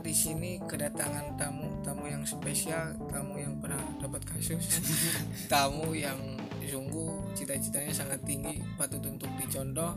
di 0.00 0.14
sini 0.14 0.58
kedatangan 0.64 1.36
tamu 1.36 1.68
tamu 1.84 2.08
yang 2.08 2.24
spesial 2.24 2.96
tamu 3.12 3.38
yang 3.38 3.54
pernah 3.60 3.82
dapat 4.00 4.24
kasus. 4.24 4.80
Tamu 5.52 5.92
yang 5.92 6.18
sungguh 6.64 7.36
cita-citanya 7.36 7.92
sangat 7.92 8.20
tinggi 8.24 8.58
patut 8.80 9.04
untuk 9.04 9.28
dicontoh 9.36 9.92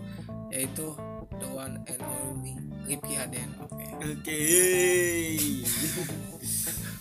yaitu 0.51 0.93
the 1.39 1.47
one 1.47 1.79
and 1.87 2.01
only 2.03 2.55
Ripki 2.87 3.19
Haden. 3.19 3.49
Oke. 3.67 3.85
Oke. 3.99 4.39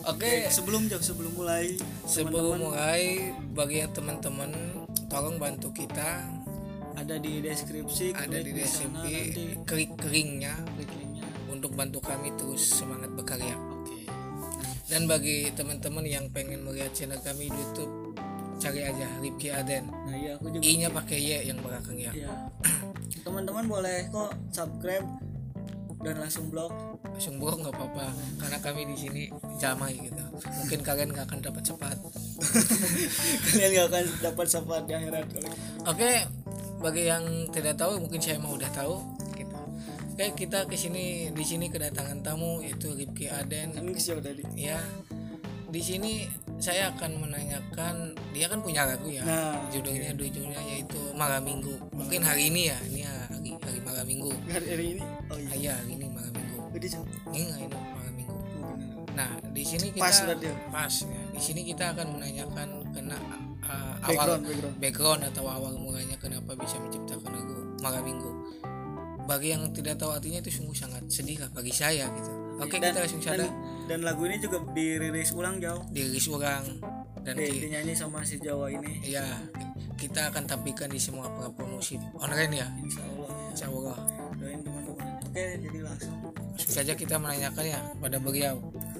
oke. 0.11 0.33
Sebelum 0.51 0.91
jam 0.91 0.99
sebelum 0.99 1.33
mulai 1.39 1.79
sebelum 2.07 2.59
mulai 2.59 3.31
bagi 3.55 3.87
yang 3.87 3.95
teman-teman 3.95 4.51
tolong 5.07 5.39
bantu 5.39 5.71
kita. 5.71 6.27
Ada 6.97 7.21
di 7.21 7.45
deskripsi 7.45 8.17
ada 8.17 8.41
di 8.41 8.57
deskripsi 8.57 9.15
klik 9.69 9.95
linknya. 10.09 10.57
Bantu 11.77 12.01
kami 12.01 12.33
terus 12.35 12.65
semangat 12.73 13.13
berkarya 13.13 13.53
Oke. 13.53 14.09
dan 14.89 15.05
bagi 15.05 15.53
teman-teman 15.53 16.03
yang 16.03 16.27
pengen 16.29 16.65
melihat 16.65 16.91
channel 16.91 17.21
kami 17.21 17.47
di 17.47 17.55
YouTube 17.55 17.93
cari 18.57 18.81
aja 18.83 19.05
Ripki 19.21 19.53
Aden 19.53 19.85
Nah 19.85 20.17
iya 20.17 20.33
aku 20.35 20.49
juga. 20.49 20.65
I-nya 20.65 20.89
pakai 20.89 21.19
Y 21.21 21.31
yang 21.45 21.61
belakang 21.61 21.95
ya 21.95 22.09
Iya. 22.11 22.33
Teman-teman 23.21 23.67
boleh 23.67 24.09
kok 24.09 24.33
subscribe 24.49 25.05
dan 25.99 26.15
langsung 26.17 26.49
blog. 26.49 26.71
langsung 27.03 27.37
blok 27.37 27.57
nggak 27.59 27.73
apa-apa 27.73 28.07
karena 28.37 28.59
kami 28.61 28.81
di 28.85 28.97
sini 28.97 29.23
jamai 29.57 29.97
gitu 29.97 30.21
mungkin 30.55 30.81
kalian 30.81 31.09
nggak 31.11 31.27
akan 31.27 31.41
dapat 31.41 31.63
cepat 31.63 31.97
Kalian 33.51 33.71
gak 33.73 33.87
akan 33.89 34.05
dapat 34.23 34.47
support 34.47 34.83
di 34.85 34.93
akhirat. 34.93 35.25
oke 35.83 36.13
bagi 36.79 37.03
yang 37.07 37.25
tidak 37.51 37.75
tahu 37.75 37.97
mungkin 37.99 38.21
saya 38.21 38.37
mau 38.37 38.53
udah 38.53 38.69
tahu 38.71 39.01
oke 40.17 40.33
kita 40.33 40.65
ke 40.65 40.81
sini. 40.81 41.29
Di 41.29 41.45
sini 41.45 41.69
kedatangan 41.69 42.25
tamu 42.25 42.65
yaitu 42.65 42.89
Ripki 42.97 43.29
Aden. 43.29 43.77
Kan 43.77 43.85
tadi. 44.25 44.43
ya. 44.57 44.81
Di 45.69 45.83
sini 45.85 46.25
saya 46.57 46.89
akan 46.97 47.21
menanyakan 47.21 48.17
dia 48.33 48.49
kan 48.49 48.65
punya 48.65 48.89
lagu 48.89 49.13
ya. 49.13 49.21
Nah, 49.29 49.61
judulnya 49.69 50.17
judulnya 50.17 50.57
yaitu 50.73 50.97
malam 51.13 51.45
minggu. 51.45 51.77
Mungkin 51.93 52.25
hari 52.25 52.49
ini 52.49 52.73
ya 52.73 52.79
ini 52.89 53.05
hari 53.05 53.53
hari 53.61 53.81
malam 53.85 54.05
minggu. 54.09 54.33
Hari, 54.49 54.67
hari 54.73 54.85
ini. 54.97 55.03
Oh 55.29 55.37
iya. 55.37 55.53
iya 55.53 55.73
hari 55.85 56.01
ini 56.01 56.07
malam 56.09 56.33
minggu. 56.33 56.59
Jadi 56.81 56.87
Cok. 56.97 57.05
ini 57.37 57.43
nggak 57.53 57.61
ini 57.61 57.77
malam 57.77 58.15
minggu. 58.17 58.37
Oh, 58.41 59.05
nah 59.13 59.31
di 59.53 59.63
sini 59.69 59.87
kita 59.93 60.01
Pas 60.01 60.17
berarti. 60.25 60.47
Ya? 60.49 60.55
pas 60.73 60.95
ya. 61.05 61.23
Di 61.37 61.41
sini 61.45 61.61
kita 61.69 61.85
akan 61.93 62.07
menanyakan 62.17 62.69
kena 62.97 63.19
uh, 63.69 64.01
awal 64.01 64.41
Background, 64.41 64.43
background. 64.49 64.77
background 64.81 65.21
atau 65.29 65.45
awal 65.45 65.73
mulanya 65.77 66.17
kenapa 66.17 66.57
bisa 66.57 66.81
menciptakan 66.81 67.37
lagu 67.37 67.57
malam 67.85 68.01
minggu 68.01 68.33
bagi 69.27 69.49
yang 69.51 69.69
tidak 69.71 69.95
tahu 69.97 70.11
artinya 70.11 70.39
itu 70.39 70.51
sungguh 70.53 70.73
sangat 70.73 71.03
sedih 71.07 71.39
lah 71.39 71.51
bagi 71.51 71.71
saya 71.71 72.07
gitu 72.09 72.31
oke 72.57 72.71
Dan- 72.73 72.83
kita 72.87 72.99
langsung 72.99 73.21
dan, 73.21 73.29
sadar 73.37 73.51
dan 73.87 73.99
lagu 74.01 74.23
ini 74.25 74.37
juga 74.39 74.59
dirilis 74.69 75.31
ulang 75.31 75.57
jauh. 75.59 75.83
dirilis 75.91 76.27
ulang 76.27 76.65
dan 77.21 77.35
Di, 77.35 77.45
ki- 77.45 77.61
dinyanyi 77.61 77.93
sama 77.93 78.23
si 78.23 78.39
Jawa 78.39 78.67
ini. 78.69 79.03
ya 79.05 79.23
kita 79.97 80.29
akan 80.29 80.45
tampilkan 80.45 80.87
di 80.87 80.97
semua 80.97 81.27
promosi 81.51 81.97
online 82.15 82.53
ya 82.55 82.69
Insya 82.79 83.03
Allah. 83.05 83.29
Ya. 83.29 83.47
insya 83.51 83.67
Allah 83.69 83.99
Doain 84.37 84.61
teman-teman. 84.61 85.07
Oke, 85.23 85.43
jadi 85.59 85.79
langsung. 85.81 86.15
langsung 86.23 86.71
saja 86.71 86.93
kita 86.93 87.17
menanyakan 87.17 87.65
ya 87.65 87.81
pada 87.97 88.17
beliau 88.17 88.57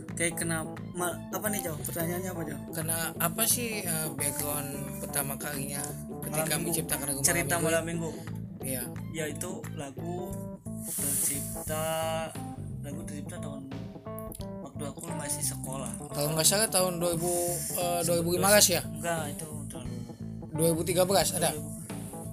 Oke, 0.09 0.33
kenapa 0.33 0.73
apa 1.29 1.47
nih 1.47 1.61
jauh? 1.61 1.77
Pertanyaannya 1.79 2.31
apa 2.31 2.43
jauh? 2.43 2.63
karena 2.73 2.97
apa 3.15 3.43
sih 3.45 3.85
uh, 3.85 4.09
background 4.11 4.69
pertama 4.99 5.37
kalinya 5.37 5.85
ketika 6.25 6.33
Malam 6.43 6.49
Minggu. 6.57 6.67
menciptakan 6.67 7.05
lagu 7.07 7.21
Cerita 7.21 7.55
Malam 7.57 7.85
Minggu? 7.85 8.09
malam 8.09 8.25
minggu. 8.25 8.46
Iya. 8.67 8.83
yaitu 9.15 9.51
lagu 9.79 10.35
tercipta 10.85 11.87
lagu 12.83 13.01
tercipta 13.07 13.39
tahun 13.39 13.63
waktu 14.61 14.83
aku 14.85 15.01
masih 15.15 15.43
sekolah 15.43 15.93
Kalau 16.11 16.29
nggak 16.35 16.45
salah 16.45 16.67
tahun 16.67 16.99
2000 16.99 17.15
eh, 17.79 18.01
2015 18.05 18.75
ya, 18.75 18.83
enggak 18.83 19.23
itu 19.33 19.49
terlalu 19.71 19.97
2013 20.53 21.39
ada. 21.39 21.51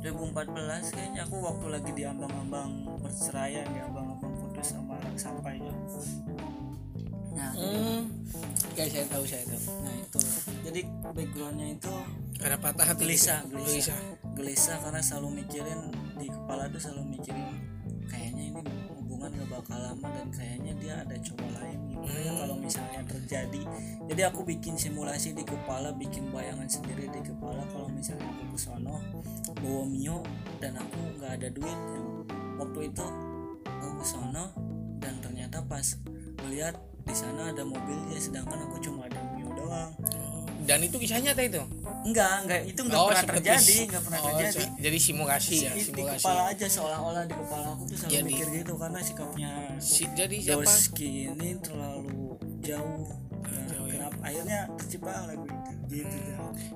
2014 0.02 0.92
kayaknya 0.92 1.22
aku 1.24 1.38
waktu 1.40 1.66
lagi 1.70 1.92
di 1.94 2.04
ambang-ambang 2.04 2.72
perceraian 3.00 3.64
di 3.70 3.80
ambang-ambang 3.80 4.34
putus 4.36 4.76
sama 4.76 5.00
anak 5.00 5.16
sampai 5.16 5.62
ya 5.62 5.74
nah 7.34 7.52
Hmm. 7.54 8.04
Oke, 8.74 8.90
saya 8.90 9.06
tahu 9.06 9.24
saya 9.24 9.46
tahu. 9.46 9.62
nah 9.86 9.94
itu 9.94 10.20
jadi 10.66 10.82
backgroundnya 11.08 11.68
itu 11.72 11.94
Karena 12.44 12.59
patah 12.59 12.86
hati. 12.92 13.08
gelisah 13.08 13.40
gitu. 13.48 13.56
gelisah 13.64 14.00
gelisah 14.36 14.78
karena 14.84 15.00
selalu 15.00 15.48
mikirin 15.48 15.80
di 16.20 16.28
kepala 16.28 16.68
tuh 16.68 16.81
selalu 16.84 17.16
mikirin 17.16 17.48
kayaknya 18.12 18.44
ini 18.52 18.62
hubungan 18.92 19.31
gak 19.31 19.48
bakal 19.48 19.80
lama 19.80 20.08
dan 20.12 20.28
kayaknya 20.28 20.74
dia 20.76 20.94
ada 21.00 21.16
cowok 21.24 21.50
lain 21.56 21.80
gimana 21.88 22.20
ya 22.20 22.32
kalau 22.36 22.56
misalnya 22.59 23.02
terjadi 23.08 23.62
jadi 24.12 24.22
aku 24.28 24.44
bikin 24.44 24.76
simulasi 24.76 25.32
di 25.32 25.48
kepala 25.48 25.96
bikin 25.96 26.28
bayangan 26.36 26.68
sendiri 26.68 27.08
di 27.16 27.22
kepala 27.24 27.64
kalau 27.72 27.88
misalnya 27.88 28.28
aku 28.28 28.44
ke 28.52 28.58
sono 28.59 29.00
bawa 29.64 29.84
mio 29.88 30.20
dan 30.59 30.76
aku 30.76 31.00
nggak 31.16 31.32
ada 31.40 31.48
duit 31.48 31.80
waktu 32.59 32.80
itu 32.92 33.08
aku 33.64 34.03
ke 34.03 34.06
sono 34.06 34.52
dan 35.00 35.16
ternyata 35.24 35.64
pas 35.64 35.96
melihat 36.44 36.76
di 37.08 37.16
sana 37.16 37.56
ada 37.56 37.64
mobilnya 37.64 38.20
sedangkan 38.20 38.68
aku 38.68 38.83
Dan 40.63 40.79
itu 40.81 40.96
kisahnya 40.96 41.31
nyata 41.31 41.44
itu. 41.44 41.62
Enggak, 42.03 42.31
enggak 42.44 42.59
itu 42.66 42.81
enggak 42.81 43.00
Oh, 43.00 43.07
pernah 43.07 43.22
seperti- 43.22 43.40
terjadi, 43.44 43.75
enggak 43.85 44.03
pernah 44.03 44.19
oh, 44.19 44.28
terjadi. 44.29 44.63
Jadi 44.79 44.97
simulasi 44.97 45.56
ya, 45.57 45.72
Di, 45.72 45.75
di 45.75 45.84
simulasi. 45.85 46.24
kepala 46.24 46.44
aja 46.50 46.68
seolah-olah 46.68 47.24
di 47.24 47.35
kepala 47.35 47.66
aku 47.69 47.84
tuh 47.84 47.96
selalu 47.97 48.12
Jadi- 48.13 48.28
mikir 48.29 48.47
gitu 48.53 48.73
karena 48.75 49.00
sikapnya 49.00 49.52
Si, 49.78 50.03
jadi 50.09 50.35
siapa? 50.38 50.72
Ini 51.00 51.50
terlalu 51.59 52.22
jauh. 52.59 53.03
Nah, 53.44 53.66
Jauh, 53.69 53.88
ya. 53.88 54.07
akhirnya 54.19 54.59
tercipta 54.73 55.12
lagu 55.25 55.44
itu 55.44 55.72
gitu. 55.94 56.18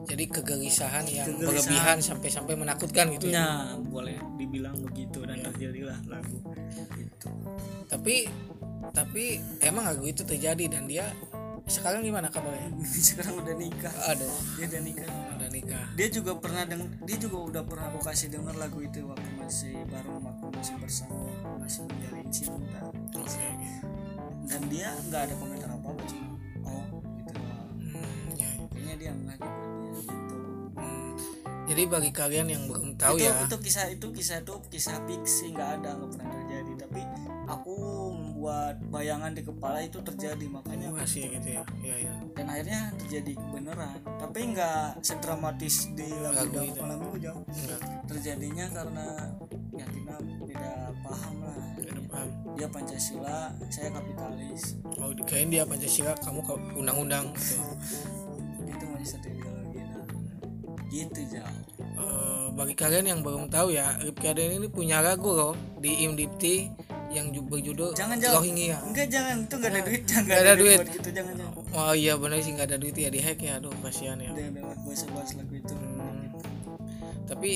Jadi 0.05 0.23
kegelisahan 0.29 1.03
yang 1.05 1.25
Kegelisahan. 1.25 1.39
berlebihan 1.41 1.97
sampai-sampai 1.99 2.53
menakutkan 2.53 3.05
gitu 3.09 3.27
ya. 3.27 3.39
Nah, 3.39 3.79
boleh 3.81 4.19
dibilang 4.35 4.77
begitu 4.77 5.23
dan 5.23 5.41
terjadilah 5.41 5.99
lagu 6.05 6.37
itu. 6.93 7.29
Tapi 7.87 8.15
tapi 8.87 9.23
emang 9.59 9.83
lagu 9.85 10.03
itu 10.03 10.21
terjadi 10.21 10.65
dan 10.69 10.85
dia 10.85 11.05
sekarang 11.67 11.99
gimana 11.99 12.27
kabarnya? 12.27 12.71
Sekarang 13.07 13.37
udah 13.37 13.53
nikah. 13.53 13.91
Aduh, 14.07 14.31
Dia 14.55 14.65
udah 14.67 14.81
nikah. 14.81 15.09
udah 15.35 15.49
nikah. 15.51 15.83
Dia 15.93 16.07
juga 16.07 16.31
pernah 16.35 16.63
deng 16.63 16.87
dia 17.03 17.17
juga 17.17 17.37
udah 17.43 17.63
pernah 17.63 17.85
aku 17.87 17.99
kasih 18.01 18.31
denger 18.31 18.55
lagu 18.55 18.79
itu 18.79 19.03
waktu 19.03 19.29
masih 19.35 19.75
baru 19.85 20.15
waktu 20.17 20.45
masih 20.49 20.75
bersama 20.79 21.27
masih 21.59 21.83
menjalin 21.85 22.27
cinta. 22.29 22.81
Oke. 23.13 23.47
dan 24.47 24.63
dia 24.71 24.95
nggak 25.05 25.21
ada 25.27 25.35
komentar 25.35 25.67
apa 25.67 25.87
apa 25.91 26.03
cuma 26.07 26.27
oh 26.63 26.83
gitu. 27.19 27.31
Hmm, 27.91 28.31
ya. 28.33 28.47
kayaknya 28.71 28.95
dia 28.95 29.11
nggak 29.11 29.37
gitu 29.43 30.37
Hmm. 30.71 31.11
Jadi 31.67 31.83
bagi 31.83 32.11
kalian 32.15 32.47
yang 32.47 32.63
belum 32.63 32.95
tahu 32.95 33.19
itu, 33.19 33.27
ya, 33.27 33.43
itu 33.43 33.57
kisah 33.59 33.85
itu 33.91 34.07
kisah 34.15 34.37
itu 34.39 34.53
kisah 34.71 35.03
fiksi 35.03 35.51
nggak 35.51 35.69
ada 35.83 35.99
nggak 35.99 36.09
pernah 36.15 36.27
terjadi 36.31 36.71
tapi 36.79 37.01
aku 37.43 37.75
membuat 38.37 38.77
bayangan 38.93 39.33
di 39.33 39.41
kepala 39.41 39.81
itu 39.81 39.97
terjadi 39.97 40.45
makanya 40.45 40.93
masih 40.93 41.25
gitu 41.25 41.57
ya. 41.57 41.65
Iya 41.81 41.95
ya. 42.05 42.13
dan 42.37 42.45
akhirnya 42.45 42.81
terjadi 43.01 43.31
kebenaran 43.33 43.97
tapi 44.21 44.39
nggak 44.53 45.01
sedramatis 45.01 45.89
di 45.97 46.05
lagu 46.21 46.61
itu. 46.61 46.77
malam 46.77 47.01
jauh 47.17 47.41
terjadinya 48.05 48.69
karena 48.69 49.05
ya 49.73 49.85
kita 49.89 50.13
beda 50.21 50.73
paham 51.01 51.33
lah 51.41 51.57
Beda 51.81 51.97
paham. 52.13 52.29
dia 52.53 52.67
pancasila 52.69 53.39
saya 53.73 53.89
kapitalis 53.89 54.77
Oh, 55.01 55.09
kayaknya 55.25 55.49
dia 55.49 55.63
Pancasila, 55.65 56.13
kamu 56.21 56.39
undang-undang 56.77 57.25
gitu. 57.37 57.57
itu 58.69 58.85
masih 58.85 59.07
satu 59.17 59.27
ideologi 59.33 59.81
nah 59.81 60.05
gitu 60.93 61.21
jauh 61.33 61.57
Eh, 61.97 62.47
bagi 62.53 62.77
kalian 62.77 63.05
yang 63.09 63.19
belum 63.25 63.49
tahu 63.49 63.73
ya, 63.73 63.97
Ripki 63.97 64.29
Aden 64.29 64.61
ini 64.61 64.69
punya 64.69 65.01
lagu 65.01 65.33
loh 65.33 65.57
di 65.81 66.05
Imdipti 66.05 66.69
yang 67.09 67.27
ju- 67.29 67.43
berjudul 67.43 67.91
jangan 67.93 68.17
jauh 68.17 68.39
Rohingya. 68.39 68.77
enggak 68.83 69.07
jangan 69.07 69.35
itu 69.41 69.55
enggak 69.55 69.71
ada 69.71 69.81
duit 69.81 70.01
jangan 70.03 70.25
Nggak 70.25 70.39
ada 70.39 70.53
duit. 70.55 70.79
gitu 70.91 71.09
jangan 71.11 71.33
jangan 71.35 71.53
Oh 71.69 71.93
iya 71.93 72.13
benar 72.13 72.37
sih 72.37 72.51
nggak 72.51 72.67
ada 72.67 72.77
duit 72.77 72.95
ya 72.95 73.07
di 73.07 73.19
hack 73.19 73.39
ya, 73.39 73.53
aduh 73.57 73.71
kasihan 73.79 74.17
ya. 74.17 74.29
udah 74.29 74.45
udah 74.49 74.63
gue 74.77 74.95
bahas 75.09 75.31
lagu 75.33 75.53
itu 75.53 75.73
Hmm. 75.73 76.25
Tapi 77.25 77.51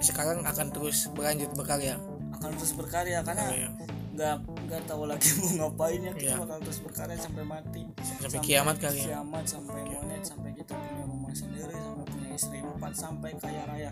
sekarang 0.00 0.42
akan 0.42 0.66
terus 0.70 1.10
berlanjut 1.10 1.50
berkarya. 1.52 1.98
akan 2.32 2.50
terus 2.54 2.72
berkarya 2.72 3.20
karena 3.22 3.44
Iya. 3.48 3.68
Nggak 4.16 4.36
nggak 4.66 4.82
tahu 4.88 5.02
lagi 5.04 5.28
mau 5.38 5.68
ngapain 5.68 6.00
ya 6.00 6.12
kita 6.16 6.24
Iya. 6.26 6.36
bakal 6.40 6.58
terus 6.64 6.78
berkarya 6.80 7.16
sampai 7.16 7.44
mati. 7.44 7.82
Sampai 8.00 8.40
kiamat 8.40 8.76
kali 8.80 8.98
ya. 8.98 9.20
kiamat 9.20 9.44
sampai 9.44 9.80
monet 9.84 10.22
sampai 10.24 10.50
kita 10.52 10.72
punya 10.72 11.04
rumah 11.04 11.32
sendiri 11.32 11.74
sampai 11.76 12.04
punya 12.08 12.28
istri 12.32 12.58
empat 12.58 12.92
sampai 12.96 13.30
kaya 13.36 13.62
raya. 13.68 13.90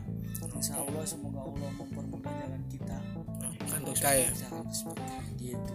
Insya 0.51 0.75
Allah 0.77 1.05
semoga 1.05 1.41
Allah 1.45 1.71
mempermudah 1.77 2.33
jalan 2.33 2.63
kita. 2.67 2.97
Kan 3.65 3.81
terus 3.85 4.01
kaya 4.01 4.29
gitu 5.37 5.73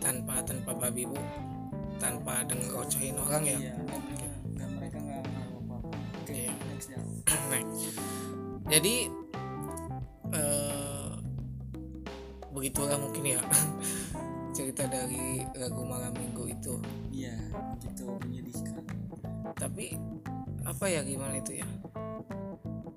tanpa 0.00 0.42
tanpa 0.42 0.72
babi 0.74 1.04
bu, 1.04 1.14
tanpa 1.96 2.42
dengar 2.44 2.82
ocehin 2.82 3.14
orang 3.14 3.44
ya. 3.44 3.54
iya 3.54 3.74
dan, 4.56 4.68
mereka 4.74 4.98
nggak 4.98 5.20
ngaruh 5.22 5.60
apa 5.60 5.74
apa 5.78 5.88
oke 6.18 6.32
Iya. 6.34 6.50
next 6.66 6.88
ya. 6.90 6.98
Nah, 7.50 7.62
jadi 8.70 8.94
begitulah 12.70 13.02
mungkin 13.02 13.34
ya. 13.34 13.42
Cerita 14.56 14.86
dari 14.86 15.42
lagu 15.58 15.82
malam 15.82 16.14
minggu 16.14 16.54
itu. 16.54 16.78
Iya 17.10 17.34
gitu 17.82 18.14
menyedihkan. 18.22 18.86
Tapi 19.58 19.98
apa 20.62 20.86
ya 20.86 21.02
gimana 21.02 21.34
itu 21.42 21.58
ya? 21.58 21.66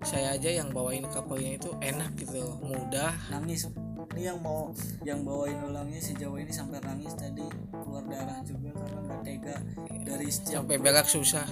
Saya 0.05 0.37
aja 0.37 0.53
yang 0.53 0.69
bawain 0.69 1.09
kapalnya 1.09 1.57
itu 1.57 1.73
enak 1.81 2.13
gitu 2.21 2.37
loh, 2.37 2.61
mudah. 2.61 3.17
Nangis. 3.33 3.65
Ini 4.13 4.29
yang 4.29 4.45
mau 4.45 4.69
yang 5.01 5.25
bawain 5.25 5.57
ulangnya 5.65 5.97
sejauh 5.97 6.37
ini 6.37 6.53
sampai 6.53 6.77
nangis 6.85 7.17
tadi 7.17 7.41
keluar 7.73 8.05
darah 8.05 8.45
juga 8.45 8.77
karena 8.77 8.99
nggak 9.09 9.21
tega. 9.25 9.57
Dari 10.05 10.27
setiap 10.29 10.69
sampai 10.69 10.77
berak 10.77 11.09
susah. 11.09 11.49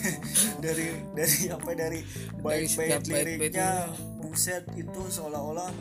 Dari 0.64 0.96
dari 1.12 1.38
apa 1.52 1.70
dari 1.76 2.00
bait 2.40 2.72
liriknya. 3.04 3.92
Buset 4.28 4.64
itu 4.76 5.00
seolah-olah 5.08 5.72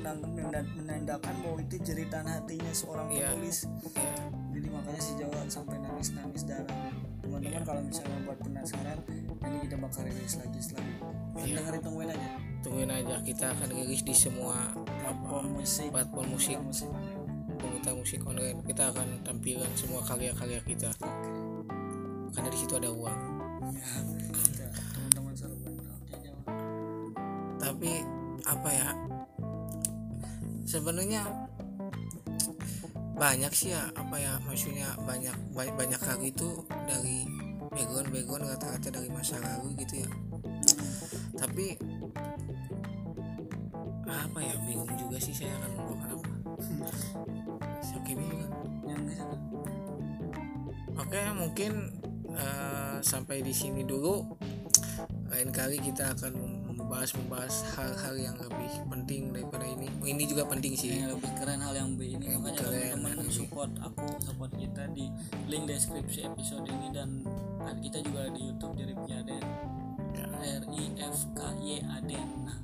menandakan 0.80 1.36
bahwa 1.44 1.60
itu 1.60 1.76
jeritan 1.84 2.24
hatinya 2.24 2.72
seorang 2.72 3.12
Iya. 3.12 3.36
penulis. 3.36 3.68
Ya, 3.92 4.16
jadi 4.56 4.68
makanya 4.72 5.02
si 5.04 5.12
Jawa 5.20 5.40
sampai 5.52 5.76
nangis 5.84 6.10
nangis 6.16 6.44
darah. 6.48 6.96
Teman-teman 7.20 7.64
kalau 7.68 7.82
misalnya 7.84 8.18
buat 8.24 8.40
penasaran 8.40 9.00
ini 9.44 9.58
kita 9.68 9.76
bakal 9.76 10.02
rilis 10.08 10.36
lagi 10.40 10.60
setelah 10.64 10.88
itu 10.88 11.44
Iya. 11.44 11.56
dengerin 11.60 11.82
tungguin 11.84 12.10
aja. 12.16 12.30
Tungguin 12.64 12.92
aja 12.92 13.16
kita 13.22 13.46
akan 13.52 13.70
rilis 13.76 14.02
di 14.08 14.16
semua 14.16 14.56
platform 15.04 15.46
musik. 15.60 15.92
platform 15.92 16.28
musik. 16.32 16.58
Pemutar 17.58 17.94
musik 17.98 18.22
online. 18.24 18.64
Kita 18.64 18.96
akan 18.96 19.28
tampilkan 19.28 19.72
semua 19.76 20.00
karya-karya 20.08 20.62
kita. 20.64 20.92
Karena 22.32 22.50
di 22.54 22.58
situ 22.58 22.74
ada 22.78 22.90
uang 22.94 23.37
sebenarnya 30.78 31.26
banyak 33.18 33.50
sih 33.50 33.74
ya 33.74 33.90
apa 33.98 34.14
ya 34.22 34.38
maksudnya 34.46 34.94
banyak 35.02 35.34
banyak, 35.58 35.74
banyak 35.74 36.02
lagu 36.06 36.26
itu 36.30 36.50
dari 36.86 37.26
background 37.74 38.14
background 38.14 38.46
rata-rata 38.46 38.90
dari 38.94 39.10
masa 39.10 39.42
lalu 39.42 39.74
gitu 39.82 40.06
ya. 40.06 40.10
Tapi 41.34 41.82
apa 44.06 44.38
ya 44.38 44.54
bingung 44.70 44.94
juga 44.94 45.18
sih 45.18 45.34
saya 45.34 45.58
akan 45.58 45.72
membawakan 45.82 46.10
apa. 46.14 46.30
Oke 47.98 48.12
bingung 48.14 48.42
sana 48.86 49.26
Oke, 50.98 51.22
mungkin 51.34 51.72
eh, 52.38 52.96
sampai 53.02 53.42
di 53.42 53.54
sini 53.54 53.82
dulu. 53.82 54.38
Lain 55.34 55.50
kali 55.50 55.82
kita 55.82 56.14
akan 56.14 56.57
membahas 56.88 57.12
membahas 57.14 57.56
hal-hal 57.76 58.16
yang 58.16 58.36
lebih 58.40 58.72
penting 58.88 59.22
daripada 59.30 59.68
ini. 59.68 59.92
Ini 60.02 60.24
juga 60.24 60.48
penting 60.48 60.72
sih. 60.72 60.96
yang 60.96 61.12
lebih 61.12 61.36
keren 61.36 61.60
hal 61.60 61.76
yang 61.76 61.90
B 61.94 62.08
ini 62.08 62.24
Yang 62.26 62.40
makanya 62.40 62.60
keren, 62.64 62.80
teman-teman 62.96 63.16
lebih- 63.20 63.36
support 63.36 63.72
aku 63.78 64.04
support 64.18 64.52
kita 64.54 64.84
di 64.90 65.06
link 65.46 65.68
deskripsi 65.68 66.20
episode 66.26 66.64
ini 66.66 66.88
dan 66.90 67.10
kita 67.78 68.00
juga 68.00 68.32
di 68.32 68.42
YouTube 68.46 68.74
dari 68.74 68.96
Piaden 68.96 69.44
Ya. 70.16 70.26
R 70.58 70.64
I 70.72 70.84
F 71.04 71.18
K 71.30 71.42
Y 71.60 71.78
A 71.84 72.00
D 72.00 72.16
N 72.16 72.32
nah 72.42 72.58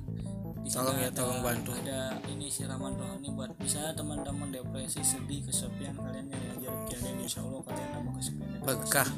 di 0.56 0.66
Tolong 0.66 0.96
ya, 0.96 1.06
ada- 1.06 1.14
tolong 1.14 1.38
bantu. 1.38 1.70
ada 1.76 2.00
ini 2.26 2.48
siraman 2.48 2.96
rohani 2.96 3.28
buat 3.28 3.52
bisa 3.54 3.92
teman-teman 3.92 4.48
depresi 4.50 5.04
sedih 5.04 5.44
kesepian 5.44 5.94
kalian 5.94 6.26
yang 6.26 6.42
ajar 6.50 6.72
Piaden 6.88 7.20
insya 7.20 7.44
Allah 7.44 7.60
kalian 7.62 7.88
nambah 7.92 8.14
kesepian 8.16 8.58
Berkah. 8.58 9.08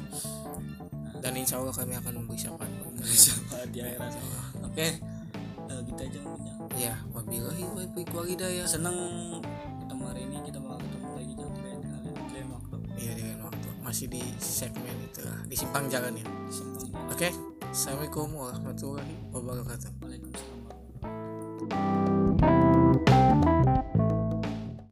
Dan 1.17 1.33
insya 1.33 1.57
Allah 1.57 1.73
kami 1.73 1.95
akan 1.95 2.13
memberi 2.13 2.37
syafaat. 2.37 2.69
di 3.67 3.79
akhirat 3.79 4.13
oke 4.77 4.85
eh, 5.73 5.79
gitu 5.89 6.01
aja 6.05 6.19
mungkin 6.21 6.53
Ya, 6.77 6.93
wabillahi 7.09 7.65
wa 7.65 8.21
hidayah. 8.21 8.69
seneng 8.69 8.93
ketemu 9.81 10.03
hari 10.05 10.21
ini 10.29 10.37
kita 10.45 10.61
bakal 10.61 10.77
ketemu 10.85 11.09
lagi 11.17 11.33
jam 11.33 11.49
lain 11.57 11.79
kalian 11.81 12.29
lain 12.29 12.47
waktu 12.53 12.75
Iya, 13.01 13.11
di 13.17 13.21
lain 13.25 13.41
waktu. 13.41 13.67
Masih 13.81 14.05
di 14.05 14.21
segmen 14.37 14.93
itu 15.01 15.25
lah, 15.25 15.41
di 15.49 15.55
simpang 15.57 15.89
jalan 15.89 16.13
ya. 16.13 16.25
simpang 16.53 16.93
Oke. 17.09 17.33
Assalamualaikum 17.73 18.29
warahmatullahi 18.29 19.13
wabarakatuh. 19.33 20.06